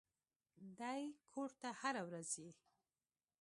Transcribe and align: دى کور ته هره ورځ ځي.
دى 0.79 0.97
کور 1.33 1.49
ته 1.61 1.69
هره 1.81 2.01
ورځ 2.07 2.25
ځي. 2.35 2.49